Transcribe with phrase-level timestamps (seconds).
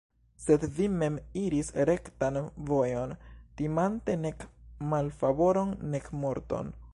[0.43, 2.39] Sed vi mem iris rektan
[2.71, 3.13] vojon,
[3.61, 4.47] timante nek
[4.95, 6.75] malfavoron, nek morton.